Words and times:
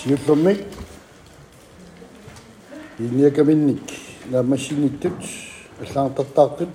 شيفهمني 0.00 0.56
إليك 3.00 3.38
منك 3.48 3.86
لما 4.32 4.56
شيني 4.64 4.88
تبت 5.00 5.22
عشان 5.82 6.10
تتاقب 6.16 6.70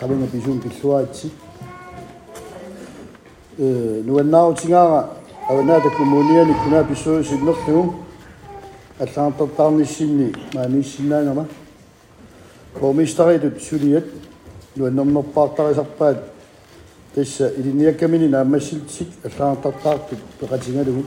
قبل 0.00 0.14
ما 0.20 0.26
بيجون 0.32 0.58
بالسواتي 0.62 1.28
نوناو 4.08 4.52
تيغا 4.52 4.82
أو 5.50 5.62
نادك 5.68 5.96
المونيا 6.00 6.44
نكونا 6.44 6.80
بيسو 6.88 7.22
سيدنقهم 7.28 7.86
عشان 9.00 9.32
تطعني 9.38 9.84
سني 9.96 10.28
ما 10.54 10.66
نيش 10.72 10.88
سنانا 10.96 11.32
ما 11.38 11.44
وميش 12.82 13.14
تغيدو 13.16 13.48
تسوليت 13.56 14.06
لأنهم 14.76 15.08
نبطا 15.16 15.44
تغيس 15.56 15.78
أبطال 15.84 16.16
تيسا 17.14 17.46
إلينيا 17.56 17.90
كمينينا 17.98 18.38
ما 18.52 18.58
سلتسك 18.66 19.08
عشان 19.24 19.56
تطاقب 19.64 20.20
بغتنا 20.42 20.82
لهم 20.88 21.06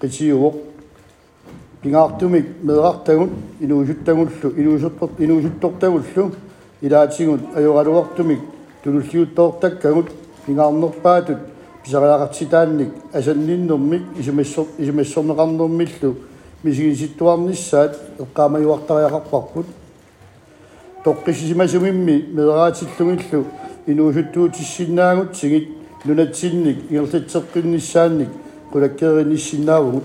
qisiuguq 0.00 0.54
pingaartumik 1.82 2.46
meeraartagut 2.64 3.30
inuusuttagullu 3.62 4.48
inuusurpert 4.62 5.20
inuusuttortagullu 5.24 6.30
ilaatigut 6.82 7.42
ajoraluartumik 7.58 8.40
tululliuttoortakkagut 8.84 10.08
pingaarnerpaatut 10.46 11.38
pisariaqartitaannik 11.82 12.90
asanninnermik 13.18 14.02
isimassor 14.20 14.66
isimassorneqarnermillu 14.82 16.10
мисигиситтуарнissaат 16.64 17.92
эққаамаюартариақарпарпут 18.22 19.66
тоққиссимасумимми 21.04 22.16
меэраатиллугиллу 22.36 23.40
inuusuttuutissinnaagut 23.90 25.30
sigit 25.40 25.66
nunatsinnik 26.06 26.78
иерлатсеққиннissaанник 26.92 28.30
qulakkerinissinnaavugut 28.72 30.02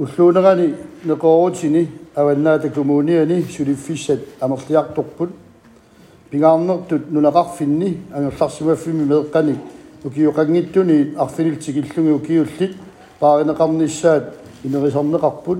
уллуунерани 0.00 0.74
неқоорутини 1.06 1.86
аваннаата 2.16 2.70
коммуниани 2.72 3.42
сулиффиссат 3.56 4.20
амерлиарторпут 4.40 5.30
пингаарнертут 6.30 7.02
нунеқарфинни 7.12 7.96
ангерларсимаффими 8.14 9.04
меэққаник 9.10 9.58
укиоқангиттуни 10.04 11.14
арфинилтигиллуги 11.24 12.10
укиуллит 12.12 12.76
пааринеқарниссаат 13.20 14.24
инерисарнеқарпут 14.64 15.58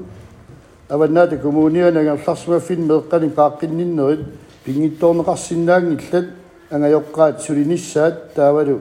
аваннаата 0.88 1.36
коммуниани 1.38 1.98
ангерларсимаффин 1.98 2.80
меэққаник 2.88 3.32
пааққинниннерит 3.38 4.24
пингитторнеқарсиннаангиллат 4.64 6.26
ангайоққаат 6.70 7.40
сулиниссаат 7.46 8.34
таавалу 8.34 8.80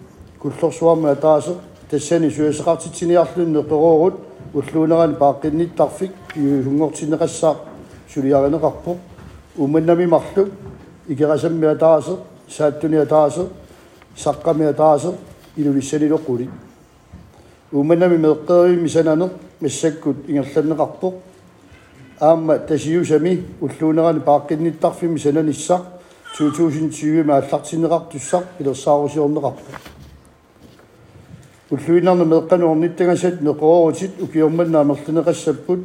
куллэрсуармаатааса 0.41 1.55
тассани 1.91 2.29
суясеқартитсиниарлуннеқеруурут 2.31 4.13
уллуунерани 4.53 5.15
пааққинниттарфик 5.15 6.11
юугунгортинеқассаа 6.35 7.55
сулиаринеқарпо 8.13 8.97
умманнами 9.57 10.05
марлу 10.05 10.49
икерасаммиатаасе 11.07 12.13
сааттуниатаасе 12.57 13.41
саққамиатаасе 14.23 15.11
илулиссанилоққули 15.57 16.49
умманами 17.71 18.17
меққериуми 18.17 18.87
санане 18.87 19.29
массаккут 19.59 20.17
ингерланнеқарпо 20.27 21.13
аама 22.19 22.57
тасиусами 22.57 23.45
уллуунерани 23.61 24.19
пааққинниттарфими 24.29 25.17
сананиссаа 25.19 25.81
2020 26.39 27.23
мааллартинеқартуссаа 27.29 28.43
пилерсаарусиорнеқарпо 28.57 29.90
уллуинарна 31.71 32.23
меэккануорниттагасат 32.25 33.39
меқорорутит 33.41 34.21
укиорманнаа 34.21 34.83
мерлинеқассаппут 34.83 35.79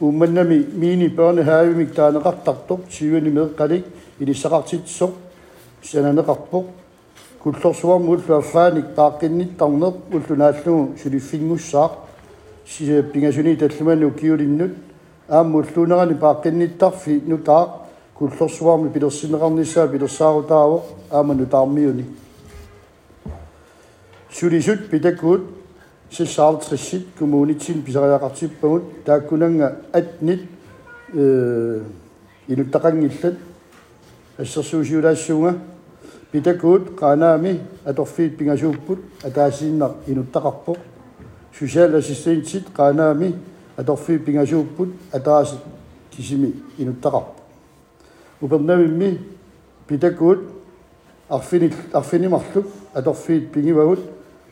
уумманнами 0.00 0.64
мини 0.72 1.08
børnehavemik 1.08 1.90
таанеқартартоқ 1.92 2.80
сивани 2.88 3.30
меэққалик 3.30 3.82
илиссақартитсоқ 4.20 5.10
сананеқарпоқ 5.84 6.64
куллорсуарм 7.42 8.08
уллуаффааник 8.08 8.84
тааққинниттарнеқ 8.96 9.94
уллунааллугу 10.16 10.94
сулиффингуссаақ 11.02 11.90
сисе 12.68 13.02
пингасуни 13.02 13.56
таллуману 13.56 14.10
киулиннут 14.12 14.70
аамму 15.28 15.58
уллуунерани 15.64 16.14
пааққинниттарфи 16.14 17.20
нутаақ 17.26 17.68
куллорсуарми 18.14 18.88
пилерсинеқарниссаа 18.94 19.88
пилерсаарутаавоқ 19.92 20.82
аама 21.10 21.34
нутаармиуни 21.34 22.04
sulisut 24.30 24.88
pitakut 24.90 25.40
sissaartrissit 26.10 27.06
kumuunitsin 27.18 27.82
pisariaqartippagut 27.84 28.84
taakkunanga 29.04 29.68
atnit 29.98 30.42
inuttaqanngillat 32.52 33.36
ассерсуусиулаассуунга 34.42 35.52
питакуут 36.30 36.90
қаанаами 37.00 37.58
аторфиит 37.84 38.36
пигасууппут 38.38 38.98
атаасииннар 39.24 39.92
инуттақарпо 40.08 40.76
social 41.58 41.94
assistance 41.96 42.60
қаанаами 42.76 43.34
аторфиит 43.76 44.24
пигасууппут 44.24 44.90
атааси 45.12 45.56
кисими 46.10 46.52
инуттақарпо 46.78 47.32
упернавимми 48.40 49.18
питакуут 49.88 50.40
арфини 51.28 51.72
арфинимарлук 51.92 52.66
аторфиит 52.94 53.50
пигивагут 53.52 53.98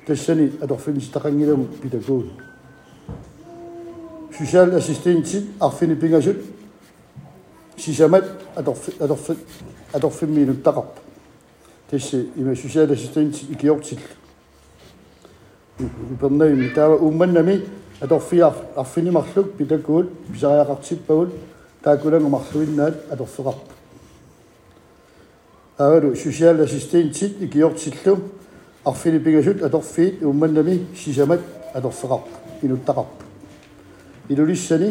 كشتني 0.07 0.51
أدرفين 0.63 0.97
استقني 0.97 1.45
لهم 1.47 1.67
اسيستين 4.41 5.23
تسيد 5.23 5.47
assistance 5.59 5.63
أرفين 5.63 5.95
بيناجل 5.95 6.37
سيسامات 7.77 8.25
أدرفين 9.01 9.37
أدرفين 9.95 10.29
من 10.31 10.49
التقب 10.49 10.85
تشي 11.91 12.21
إما 12.39 12.55
social 12.55 12.89
assistance 12.97 13.51
إكيورتسل 13.53 13.97
البرنامج 16.11 16.75
تاع 16.75 16.99
أمنا 17.03 17.43
مي 17.43 17.61
أدرفين 18.03 18.51
أرفين 18.79 19.13
مخلوق 19.13 19.47
بيتاكون 19.59 20.07
بزايا 20.35 20.63
قرتسل 20.63 20.97
باول 21.09 21.29
تاكولا 21.83 22.19
مخلوقين 22.19 22.77
نال 22.77 22.95
أدرفين 23.11 23.45
غاب 23.45 23.59
أولو 25.81 26.13
أسيستين 26.13 26.15
social 26.15 26.67
assistance 26.69 27.43
إكيورتسلهم 27.43 28.21
عارفين 28.87 29.15
بيجاشوت 29.25 29.59
أدرفيت 29.69 30.15
ومن 30.29 30.51
نمي 30.57 30.77
شيزامات 31.03 31.41
أدرفرق 31.79 32.23
إنو 32.65 32.75
التقب 32.81 33.09
إنو 34.31 34.43
لساني 34.51 34.91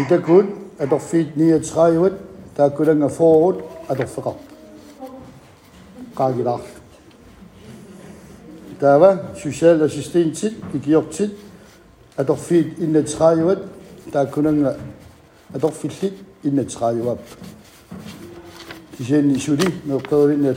يتكون 0.00 0.44
أدرفيت 0.80 1.28
نية 1.38 1.56
تسرايوت 1.64 2.14
تاكل 2.56 2.88
أنا 2.90 3.08
فورد 3.08 3.58
أدرفرق 3.90 4.26
قاقل 6.16 6.48
عارف 6.48 6.72
تابا 8.80 9.10
سوشيال 9.42 9.82
أسيستينتسيت 9.82 10.52
إكيورتسيت 10.74 11.30
أدرفيت 12.18 12.68
إنة 12.84 13.00
تسرايوت 13.06 13.58
تاكل 14.12 14.46
أنا 14.48 14.76
أدرفيت 15.54 15.92
إنة 16.46 16.62
تسرايوت 16.62 17.18
تجيني 18.98 19.38
شودي 19.44 19.68
نقدر 19.88 20.24
إنة 20.36 20.56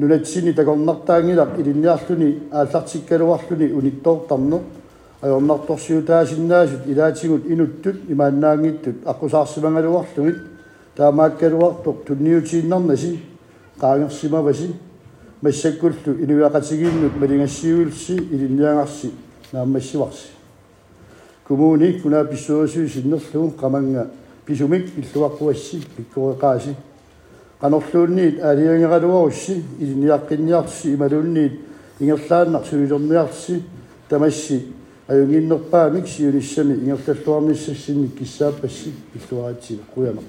nunatsin 0.00 0.44
takornartaangilaq 0.58 1.52
ilinniarluni 1.62 2.30
aallartikkaluarluni 2.58 3.66
unittoortarneq 3.78 4.62
ajornartorsiutaasinnaasit 5.24 6.82
ilaatigut 6.92 7.42
inuttut 7.54 7.96
imaannaangiittut 8.12 8.96
аққусаарсимангалуарлугит 9.12 10.38
таамааккалуартоқ 10.96 11.96
тунниутииннарнаси 12.08 13.10
qaangersimavasi 13.82 14.66
массаккуллу 15.44 16.10
инуяқатигииннут 16.24 17.14
малингассиуилси 17.22 18.14
илинниангарси 18.34 19.08
нааммассиварси 19.52 20.28
кумууни 21.46 21.88
куна 22.02 22.20
писсуасуи 22.30 22.88
синнерлугу 22.94 23.52
қаманга 23.62 24.02
писумик 24.46 24.84
пиллуаққуасси 24.96 25.76
пиккореқааси 25.96 26.72
qanarluunniit 27.60 28.36
aaliungiqaluarussi 28.48 29.54
iliniaqqinniarsi 29.84 30.86
imaluunniit 30.96 31.52
ingerlaannarsuilorniarsi 32.02 33.56
tamassi 34.10 34.58
ajunginnerpaamik 35.12 36.06
siunissami 36.14 36.74
ingerlalluarnissassinik 36.84 38.12
kissaappassi 38.20 38.90
pilluaraatiga 39.12 39.82
quyanaq 39.94 40.28